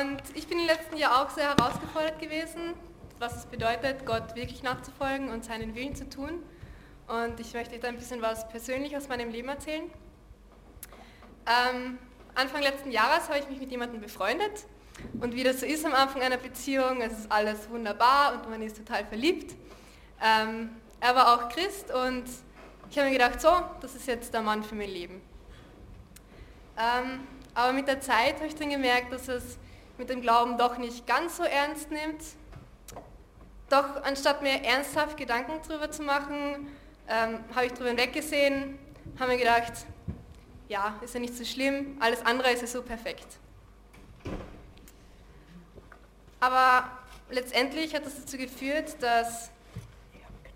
Und 0.00 0.22
ich 0.34 0.46
bin 0.46 0.58
im 0.58 0.66
letzten 0.66 0.96
Jahr 0.96 1.20
auch 1.20 1.30
sehr 1.30 1.48
herausgefordert 1.48 2.18
gewesen, 2.20 2.74
was 3.18 3.36
es 3.36 3.46
bedeutet, 3.46 4.06
Gott 4.06 4.34
wirklich 4.34 4.62
nachzufolgen 4.62 5.28
und 5.28 5.44
seinen 5.44 5.74
Willen 5.74 5.94
zu 5.94 6.08
tun. 6.08 6.42
Und 7.06 7.38
ich 7.38 7.52
möchte 7.52 7.78
da 7.78 7.88
ein 7.88 7.98
bisschen 7.98 8.22
was 8.22 8.48
persönlich 8.48 8.96
aus 8.96 9.08
meinem 9.08 9.30
Leben 9.30 9.48
erzählen. 9.48 9.90
Ähm, 11.46 11.98
Anfang 12.34 12.62
letzten 12.62 12.90
Jahres 12.90 13.28
habe 13.28 13.40
ich 13.40 13.48
mich 13.50 13.60
mit 13.60 13.70
jemandem 13.70 14.00
befreundet 14.00 14.64
und 15.20 15.34
wie 15.34 15.42
das 15.42 15.60
so 15.60 15.66
ist 15.66 15.84
am 15.84 15.94
Anfang 15.94 16.22
einer 16.22 16.36
Beziehung, 16.36 17.02
es 17.02 17.12
ist 17.12 17.32
alles 17.32 17.68
wunderbar 17.68 18.34
und 18.34 18.48
man 18.48 18.62
ist 18.62 18.76
total 18.76 19.04
verliebt. 19.04 19.54
Ähm, 20.22 20.70
er 21.00 21.14
war 21.14 21.34
auch 21.34 21.48
Christ 21.50 21.92
und 21.92 22.24
ich 22.90 22.98
habe 22.98 23.08
mir 23.08 23.18
gedacht, 23.18 23.40
so, 23.40 23.50
das 23.80 23.94
ist 23.94 24.06
jetzt 24.06 24.32
der 24.32 24.40
Mann 24.40 24.62
für 24.62 24.76
mein 24.76 24.90
Leben. 24.90 25.20
Ähm, 26.78 27.20
aber 27.54 27.72
mit 27.72 27.88
der 27.88 28.00
Zeit 28.00 28.36
habe 28.36 28.46
ich 28.46 28.54
dann 28.54 28.70
gemerkt, 28.70 29.12
dass 29.12 29.28
es 29.28 29.58
mit 30.00 30.08
dem 30.08 30.22
Glauben 30.22 30.56
doch 30.56 30.78
nicht 30.78 31.06
ganz 31.06 31.36
so 31.36 31.42
ernst 31.42 31.90
nimmt. 31.90 32.22
Doch 33.68 34.02
anstatt 34.02 34.40
mir 34.40 34.64
ernsthaft 34.64 35.18
Gedanken 35.18 35.60
darüber 35.68 35.90
zu 35.90 36.02
machen, 36.02 36.68
ähm, 37.06 37.40
habe 37.54 37.66
ich 37.66 37.72
darüber 37.72 37.90
hinweggesehen, 37.90 38.78
habe 39.18 39.32
mir 39.32 39.38
gedacht, 39.38 39.72
ja, 40.68 40.94
ist 41.02 41.12
ja 41.12 41.20
nicht 41.20 41.36
so 41.36 41.44
schlimm, 41.44 41.98
alles 42.00 42.24
andere 42.24 42.50
ist 42.50 42.62
ja 42.62 42.66
so 42.66 42.82
perfekt. 42.82 43.26
Aber 46.40 46.90
letztendlich 47.28 47.94
hat 47.94 48.06
das 48.06 48.16
dazu 48.16 48.38
geführt, 48.38 48.96
dass 49.00 49.50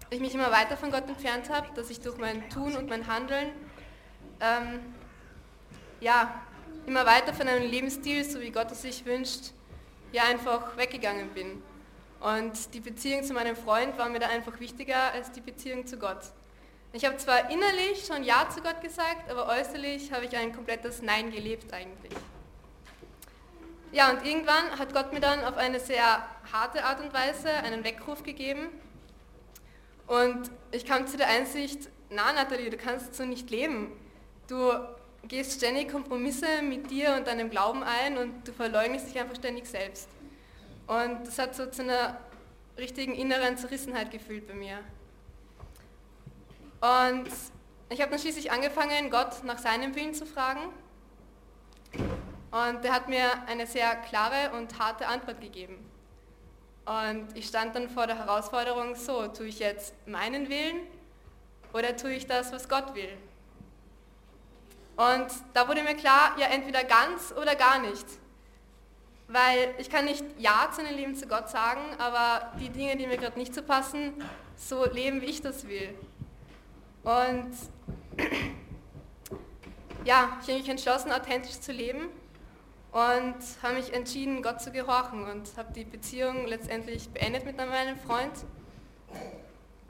ich 0.09 0.20
mich 0.20 0.34
immer 0.34 0.51
weiter 0.51 0.79
von 0.79 0.91
Gott 0.91 1.06
entfernt 1.06 1.51
habe, 1.51 1.69
dass 1.75 1.91
ich 1.91 2.01
durch 2.01 2.17
mein 2.17 2.48
Tun 2.48 2.75
und 2.77 2.89
mein 2.89 3.06
Handeln 3.06 3.53
ähm, 4.41 4.81
ja, 6.01 6.34
immer 6.87 7.06
weiter 7.06 7.33
von 7.33 7.48
einem 7.48 7.70
Lebensstil, 7.70 8.24
so 8.24 8.41
wie 8.41 8.51
Gott 8.51 8.70
es 8.70 8.83
sich 8.83 9.05
wünscht, 9.05 9.52
ja 10.12 10.25
einfach 10.25 10.77
weggegangen 10.77 11.30
bin. 11.30 11.62
Und 12.20 12.73
die 12.73 12.80
Beziehung 12.80 13.22
zu 13.22 13.34
meinem 13.34 13.56
Freund 13.56 13.98
war 13.98 14.09
mir 14.09 14.19
da 14.19 14.28
einfach 14.28 14.59
wichtiger 14.61 15.12
als 15.12 15.33
die 15.33 15.41
Beziehung 15.41 15.86
zu 15.86 15.98
Gott. 15.98 16.20
Ich 16.92 17.05
habe 17.05 17.17
zwar 17.17 17.50
innerlich 17.50 18.06
schon 18.06 18.22
Ja 18.22 18.48
zu 18.48 18.62
Gott 18.62 18.81
gesagt, 18.81 19.31
aber 19.31 19.48
äußerlich 19.48 20.12
habe 20.12 20.27
ich 20.27 20.36
ein 20.36 20.55
komplettes 20.55 21.03
Nein 21.03 21.31
gelebt 21.33 21.72
eigentlich. 21.72 22.12
Ja, 23.91 24.11
und 24.11 24.25
irgendwann 24.25 24.78
hat 24.78 24.92
Gott 24.92 25.12
mir 25.12 25.20
dann 25.20 25.44
auf 25.44 25.56
eine 25.56 25.81
sehr 25.81 26.27
harte 26.53 26.84
Art 26.84 27.00
und 27.00 27.12
Weise 27.12 27.48
einen 27.48 27.84
Weckruf 27.84 28.22
gegeben. 28.22 28.69
Und 30.06 30.50
ich 30.70 30.84
kam 30.84 31.06
zu 31.06 31.16
der 31.16 31.28
Einsicht, 31.28 31.89
na 32.11 32.33
Nathalie, 32.33 32.70
du 32.70 32.77
kannst 32.77 33.14
so 33.14 33.25
nicht 33.25 33.50
leben. 33.50 33.92
Du 34.48 34.72
gehst 35.28 35.58
ständig 35.58 35.91
Kompromisse 35.91 36.62
mit 36.62 36.91
dir 36.91 37.14
und 37.17 37.27
deinem 37.27 37.50
Glauben 37.50 37.83
ein 37.83 38.19
und 38.19 38.47
du 38.47 38.53
verleugnest 38.53 39.08
dich 39.08 39.19
einfach 39.19 39.36
ständig 39.36 39.66
selbst. 39.66 40.08
Und 40.86 41.27
das 41.27 41.39
hat 41.39 41.55
so 41.55 41.66
zu 41.66 41.83
einer 41.83 42.19
richtigen 42.77 43.14
inneren 43.14 43.56
Zerrissenheit 43.56 44.11
gefühlt 44.11 44.47
bei 44.47 44.55
mir. 44.55 44.78
Und 46.81 47.28
ich 47.89 48.00
habe 48.00 48.11
dann 48.11 48.19
schließlich 48.19 48.50
angefangen, 48.50 49.11
Gott 49.11 49.44
nach 49.44 49.58
seinem 49.58 49.94
Willen 49.94 50.14
zu 50.14 50.27
fragen. 50.27 50.61
Und 52.50 52.84
er 52.84 52.92
hat 52.92 53.09
mir 53.09 53.47
eine 53.47 53.66
sehr 53.66 53.97
klare 53.97 54.56
und 54.56 54.78
harte 54.78 55.06
Antwort 55.06 55.41
gegeben. 55.41 55.78
Und 56.84 57.28
ich 57.34 57.47
stand 57.47 57.75
dann 57.75 57.88
vor 57.88 58.06
der 58.06 58.19
Herausforderung, 58.19 58.94
so, 58.94 59.27
tue 59.28 59.47
ich 59.47 59.59
jetzt 59.59 59.94
meinen 60.06 60.48
Willen 60.50 60.81
oder 61.72 61.97
tue 61.97 62.12
ich 62.12 62.27
das, 62.27 62.53
was 62.53 62.69
Gott 62.69 62.94
will? 62.94 63.09
Und 64.97 65.27
da 65.53 65.69
wurde 65.69 65.83
mir 65.83 65.95
klar, 65.95 66.37
ja 66.39 66.47
entweder 66.47 66.84
ganz 66.84 67.33
oder 67.33 67.55
gar 67.56 67.81
nicht. 67.81 68.06
Weil 69.27 69.75
ich 69.78 69.91
kann 69.91 70.05
nicht 70.05 70.25
Ja 70.39 70.70
zu 70.73 70.83
einem 70.83 70.97
Leben 70.97 71.17
zu 71.17 71.27
Gott 71.27 71.48
sagen, 71.48 71.81
aber 71.98 72.53
die 72.61 72.69
Dinge, 72.69 72.97
die 72.97 73.06
mir 73.06 73.17
gerade 73.17 73.39
nicht 73.39 73.55
so 73.55 73.62
passen, 73.62 74.15
so 74.56 74.84
leben, 74.84 75.20
wie 75.20 75.27
ich 75.27 75.41
das 75.41 75.67
will. 75.67 75.95
Und 77.03 77.53
ja, 80.05 80.38
ich 80.41 80.49
habe 80.49 80.59
mich 80.59 80.69
entschlossen, 80.69 81.11
authentisch 81.11 81.59
zu 81.61 81.72
leben 81.72 82.09
und 82.93 83.34
habe 83.62 83.75
mich 83.75 83.93
entschieden, 83.93 84.43
Gott 84.43 84.61
zu 84.61 84.71
gehorchen 84.71 85.28
und 85.28 85.56
habe 85.56 85.72
die 85.72 85.84
Beziehung 85.84 86.47
letztendlich 86.47 87.09
beendet 87.09 87.44
mit 87.44 87.56
meinem 87.56 87.99
Freund. 87.99 88.32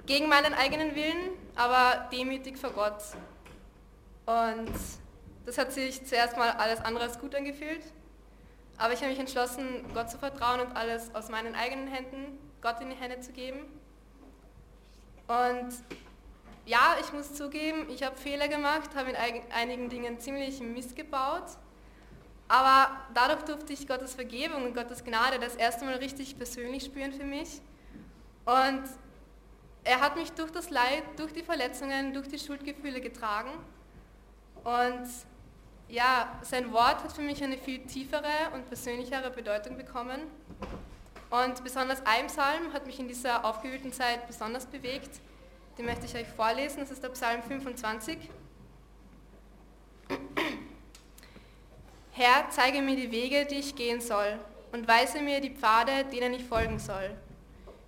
Gegen 0.06 0.28
meinen 0.28 0.54
eigenen 0.54 0.94
Willen, 0.94 1.30
aber 1.54 2.08
demütig 2.10 2.56
vor 2.56 2.70
Gott. 2.70 3.02
Und 4.26 4.72
das 5.46 5.58
hat 5.58 5.72
sich 5.72 6.04
zuerst 6.06 6.36
mal 6.36 6.50
alles 6.50 6.80
andere 6.80 7.04
als 7.04 7.18
gut 7.18 7.34
angefühlt. 7.34 7.82
Aber 8.78 8.92
ich 8.92 9.00
habe 9.00 9.10
mich 9.10 9.20
entschlossen, 9.20 9.84
Gott 9.92 10.10
zu 10.10 10.18
vertrauen 10.18 10.60
und 10.60 10.74
alles 10.76 11.14
aus 11.14 11.28
meinen 11.28 11.54
eigenen 11.54 11.86
Händen 11.86 12.38
Gott 12.60 12.80
in 12.80 12.90
die 12.90 12.96
Hände 12.96 13.20
zu 13.20 13.32
geben. 13.32 13.60
Und 15.28 15.74
ja, 16.66 16.96
ich 17.00 17.12
muss 17.12 17.34
zugeben, 17.34 17.88
ich 17.90 18.02
habe 18.02 18.16
Fehler 18.16 18.48
gemacht, 18.48 18.90
habe 18.94 19.10
in 19.10 19.16
einigen 19.52 19.90
Dingen 19.90 20.18
ziemlich 20.18 20.60
Mist 20.60 20.96
gebaut. 20.96 21.44
Aber 22.48 22.90
dadurch 23.14 23.42
durfte 23.42 23.72
ich 23.72 23.86
Gottes 23.86 24.14
Vergebung 24.14 24.64
und 24.64 24.74
Gottes 24.74 25.04
Gnade 25.04 25.38
das 25.38 25.56
erste 25.56 25.84
Mal 25.84 25.96
richtig 25.96 26.36
persönlich 26.36 26.84
spüren 26.84 27.12
für 27.12 27.24
mich. 27.24 27.60
Und 28.44 28.84
er 29.84 30.00
hat 30.00 30.16
mich 30.16 30.32
durch 30.32 30.50
das 30.50 30.70
Leid, 30.70 31.02
durch 31.16 31.32
die 31.32 31.42
Verletzungen, 31.42 32.12
durch 32.12 32.28
die 32.28 32.38
Schuldgefühle 32.38 33.00
getragen. 33.00 33.50
Und 34.64 35.08
ja, 35.88 36.40
sein 36.42 36.72
Wort 36.72 37.04
hat 37.04 37.12
für 37.12 37.22
mich 37.22 37.42
eine 37.44 37.58
viel 37.58 37.86
tiefere 37.86 38.50
und 38.54 38.66
persönlichere 38.66 39.30
Bedeutung 39.30 39.76
bekommen. 39.76 40.20
Und 41.30 41.62
besonders 41.62 42.04
ein 42.06 42.26
Psalm 42.28 42.72
hat 42.72 42.86
mich 42.86 42.98
in 42.98 43.08
dieser 43.08 43.44
aufgewühlten 43.44 43.92
Zeit 43.92 44.26
besonders 44.26 44.66
bewegt. 44.66 45.20
Den 45.76 45.86
möchte 45.86 46.06
ich 46.06 46.14
euch 46.14 46.28
vorlesen. 46.28 46.80
Das 46.80 46.90
ist 46.90 47.02
der 47.02 47.10
Psalm 47.10 47.42
25. 47.42 48.18
Herr, 52.12 52.48
zeige 52.50 52.80
mir 52.80 52.94
die 52.94 53.10
Wege, 53.10 53.44
die 53.44 53.56
ich 53.56 53.74
gehen 53.74 54.00
soll, 54.00 54.38
und 54.70 54.86
weise 54.86 55.20
mir 55.20 55.40
die 55.40 55.50
Pfade, 55.50 56.04
denen 56.12 56.32
ich 56.32 56.44
folgen 56.44 56.78
soll. 56.78 57.10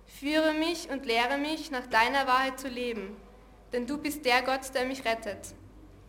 Führe 0.05 0.53
mich 0.53 0.89
und 0.89 1.05
lehre 1.05 1.37
mich, 1.37 1.71
nach 1.71 1.87
deiner 1.87 2.27
Wahrheit 2.27 2.59
zu 2.59 2.67
leben, 2.67 3.15
denn 3.71 3.87
du 3.87 3.97
bist 3.97 4.25
der 4.25 4.41
Gott, 4.41 4.73
der 4.73 4.85
mich 4.85 5.05
rettet. 5.05 5.53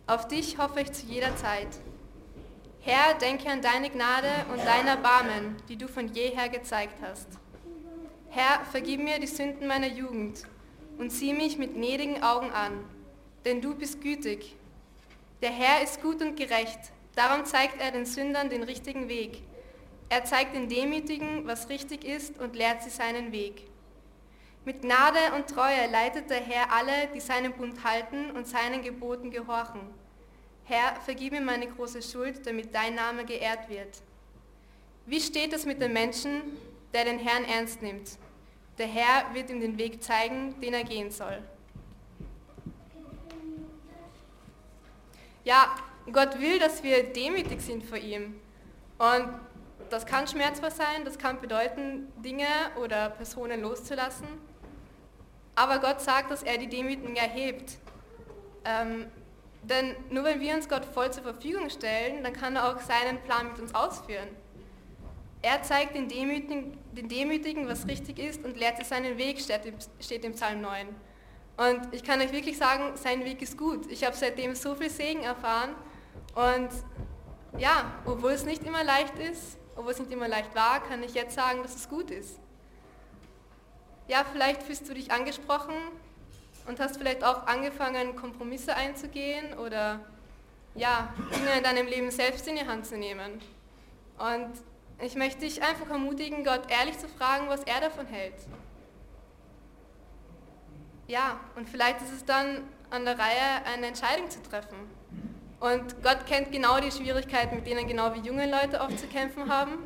Auf 0.09 0.27
dich 0.27 0.57
hoffe 0.57 0.81
ich 0.81 0.91
zu 0.91 1.05
jeder 1.05 1.35
Zeit. 1.35 1.67
Herr, 2.81 3.13
denke 3.19 3.47
an 3.47 3.61
deine 3.61 3.91
Gnade 3.91 4.31
und 4.51 4.57
dein 4.65 4.87
Erbarmen, 4.87 5.55
die 5.69 5.77
du 5.77 5.87
von 5.87 6.07
jeher 6.07 6.49
gezeigt 6.49 6.95
hast. 6.99 7.27
Herr, 8.29 8.65
vergib 8.71 9.03
mir 9.03 9.19
die 9.19 9.27
Sünden 9.27 9.67
meiner 9.67 9.85
Jugend 9.85 10.47
und 10.97 11.11
sieh 11.11 11.31
mich 11.31 11.59
mit 11.59 11.75
gnädigen 11.75 12.23
Augen 12.23 12.49
an, 12.49 12.83
denn 13.45 13.61
du 13.61 13.75
bist 13.75 14.01
gütig. 14.01 14.55
Der 15.43 15.51
Herr 15.51 15.83
ist 15.83 16.01
gut 16.01 16.23
und 16.23 16.35
gerecht, 16.35 16.79
darum 17.13 17.45
zeigt 17.45 17.79
er 17.79 17.91
den 17.91 18.07
Sündern 18.07 18.49
den 18.49 18.63
richtigen 18.63 19.09
Weg. 19.09 19.43
Er 20.09 20.25
zeigt 20.25 20.55
den 20.55 20.69
Demütigen, 20.69 21.45
was 21.45 21.69
richtig 21.69 22.03
ist 22.03 22.39
und 22.39 22.55
lehrt 22.55 22.81
sie 22.81 22.89
seinen 22.89 23.31
Weg. 23.31 23.61
Mit 24.65 24.81
Gnade 24.81 25.19
und 25.35 25.47
Treue 25.47 25.87
leitet 25.91 26.31
der 26.31 26.41
Herr 26.41 26.73
alle, 26.73 27.09
die 27.13 27.19
seinen 27.19 27.53
Bund 27.53 27.83
halten 27.83 28.31
und 28.31 28.47
seinen 28.47 28.81
Geboten 28.81 29.29
gehorchen. 29.29 29.98
Herr, 30.69 30.95
vergib 31.01 31.33
mir 31.33 31.41
meine 31.41 31.65
große 31.65 32.03
Schuld, 32.03 32.45
damit 32.45 32.75
dein 32.75 32.93
Name 32.93 33.25
geehrt 33.25 33.67
wird. 33.69 34.03
Wie 35.07 35.19
steht 35.19 35.51
es 35.51 35.65
mit 35.65 35.81
dem 35.81 35.93
Menschen, 35.93 36.43
der 36.93 37.05
den 37.05 37.17
Herrn 37.17 37.43
ernst 37.43 37.81
nimmt? 37.81 38.19
Der 38.77 38.85
Herr 38.85 39.33
wird 39.33 39.49
ihm 39.49 39.61
den 39.61 39.79
Weg 39.79 40.03
zeigen, 40.03 40.61
den 40.61 40.75
er 40.75 40.83
gehen 40.83 41.09
soll. 41.09 41.41
Ja, 45.43 45.75
Gott 46.11 46.39
will, 46.39 46.59
dass 46.59 46.83
wir 46.83 47.01
demütig 47.01 47.61
sind 47.61 47.83
vor 47.83 47.97
ihm. 47.97 48.39
Und 48.99 49.39
das 49.89 50.05
kann 50.05 50.27
schmerzvoll 50.27 50.69
sein, 50.69 51.03
das 51.03 51.17
kann 51.17 51.41
bedeuten, 51.41 52.13
Dinge 52.23 52.45
oder 52.79 53.09
Personen 53.09 53.61
loszulassen. 53.61 54.27
Aber 55.55 55.79
Gott 55.79 55.99
sagt, 55.99 56.29
dass 56.29 56.43
er 56.43 56.59
die 56.59 56.69
Demütigen 56.69 57.15
erhebt. 57.15 57.79
Ähm, 58.65 59.07
denn 59.63 59.95
nur 60.09 60.23
wenn 60.23 60.39
wir 60.39 60.55
uns 60.55 60.67
Gott 60.67 60.85
voll 60.85 61.11
zur 61.11 61.23
Verfügung 61.23 61.69
stellen, 61.69 62.23
dann 62.23 62.33
kann 62.33 62.55
er 62.55 62.69
auch 62.69 62.79
seinen 62.79 63.19
Plan 63.21 63.49
mit 63.51 63.59
uns 63.59 63.75
ausführen. 63.75 64.27
Er 65.41 65.61
zeigt 65.63 65.95
den 65.95 66.09
Demütigen, 66.09 66.77
den 66.91 67.07
Demütigen, 67.07 67.67
was 67.67 67.87
richtig 67.87 68.19
ist 68.19 68.43
und 68.43 68.57
lehrt 68.57 68.77
sie 68.77 68.85
seinen 68.85 69.17
Weg, 69.17 69.39
steht 69.39 70.25
im 70.25 70.33
Psalm 70.33 70.61
9. 70.61 70.87
Und 71.57 71.93
ich 71.93 72.03
kann 72.03 72.19
euch 72.21 72.31
wirklich 72.31 72.57
sagen, 72.57 72.95
sein 72.95 73.23
Weg 73.25 73.41
ist 73.41 73.57
gut. 73.57 73.89
Ich 73.91 74.03
habe 74.03 74.15
seitdem 74.15 74.55
so 74.55 74.75
viel 74.75 74.89
Segen 74.89 75.23
erfahren. 75.23 75.75
Und 76.35 76.69
ja, 77.57 77.91
obwohl 78.05 78.31
es 78.31 78.45
nicht 78.45 78.63
immer 78.63 78.83
leicht 78.83 79.17
ist, 79.19 79.57
obwohl 79.75 79.91
es 79.91 79.99
nicht 79.99 80.11
immer 80.11 80.27
leicht 80.27 80.53
war, 80.55 80.81
kann 80.83 81.03
ich 81.03 81.13
jetzt 81.13 81.35
sagen, 81.35 81.61
dass 81.63 81.75
es 81.75 81.89
gut 81.89 82.11
ist 82.11 82.39
ja, 84.09 84.25
vielleicht 84.29 84.63
fühlst 84.63 84.89
du 84.89 84.93
dich 84.93 85.11
angesprochen 85.11 85.75
und 86.69 86.79
hast 86.79 86.97
vielleicht 86.97 87.23
auch 87.23 87.47
angefangen, 87.47 88.15
Kompromisse 88.15 88.75
einzugehen 88.75 89.57
oder 89.57 89.99
ja, 90.75 91.11
Dinge 91.35 91.57
in 91.57 91.63
deinem 91.63 91.87
Leben 91.87 92.11
selbst 92.11 92.47
in 92.47 92.57
die 92.57 92.65
Hand 92.65 92.85
zu 92.85 92.95
nehmen. 92.95 93.41
Und 94.19 94.51
Ich 95.01 95.15
möchte 95.15 95.39
dich 95.39 95.63
einfach 95.63 95.89
ermutigen, 95.89 96.43
Gott 96.43 96.69
ehrlich 96.69 96.97
zu 96.97 97.07
fragen, 97.07 97.47
was 97.47 97.63
er 97.63 97.79
davon 97.79 98.05
hält. 98.05 98.35
Ja, 101.07 101.39
und 101.55 101.69
vielleicht 101.69 102.01
ist 102.01 102.11
es 102.11 102.25
dann 102.25 102.65
an 102.89 103.05
der 103.05 103.17
Reihe, 103.17 103.65
eine 103.73 103.87
Entscheidung 103.87 104.29
zu 104.29 104.43
treffen. 104.43 104.75
Und 105.61 106.03
Gott 106.03 106.25
kennt 106.27 106.51
genau 106.51 106.81
die 106.81 106.91
Schwierigkeiten, 106.91 107.55
mit 107.55 107.65
denen 107.65 107.87
genau 107.87 108.13
wie 108.13 108.19
junge 108.19 108.49
Leute 108.51 108.81
oft 108.81 108.99
zu 108.99 109.07
kämpfen 109.07 109.49
haben. 109.49 109.77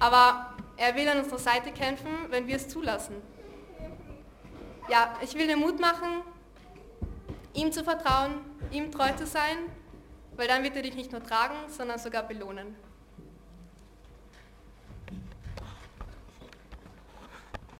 Aber 0.00 0.54
er 0.76 0.96
will 0.96 1.08
an 1.08 1.20
unserer 1.20 1.38
Seite 1.38 1.70
kämpfen, 1.70 2.10
wenn 2.28 2.48
wir 2.48 2.56
es 2.56 2.68
zulassen. 2.68 3.14
Ja, 4.88 5.14
ich 5.20 5.34
will 5.34 5.46
dir 5.46 5.56
Mut 5.58 5.78
machen, 5.78 6.22
ihm 7.52 7.70
zu 7.72 7.84
vertrauen, 7.84 8.40
ihm 8.70 8.90
treu 8.90 9.12
zu 9.12 9.26
sein, 9.26 9.58
weil 10.34 10.48
dann 10.48 10.62
wird 10.62 10.76
er 10.76 10.82
dich 10.82 10.94
nicht 10.94 11.12
nur 11.12 11.22
tragen, 11.22 11.56
sondern 11.68 11.98
sogar 11.98 12.22
belohnen. 12.22 12.74